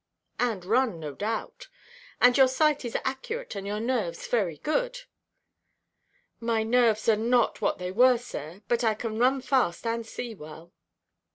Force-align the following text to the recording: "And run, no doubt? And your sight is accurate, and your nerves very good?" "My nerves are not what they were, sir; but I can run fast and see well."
"And 0.39 0.65
run, 0.65 0.99
no 0.99 1.13
doubt? 1.13 1.67
And 2.19 2.35
your 2.35 2.47
sight 2.47 2.83
is 2.83 2.97
accurate, 3.05 3.53
and 3.55 3.67
your 3.67 3.79
nerves 3.79 4.25
very 4.25 4.57
good?" 4.57 5.01
"My 6.39 6.63
nerves 6.63 7.07
are 7.07 7.15
not 7.15 7.61
what 7.61 7.77
they 7.77 7.91
were, 7.91 8.17
sir; 8.17 8.63
but 8.67 8.83
I 8.83 8.95
can 8.95 9.19
run 9.19 9.41
fast 9.41 9.85
and 9.85 10.03
see 10.03 10.33
well." 10.33 10.73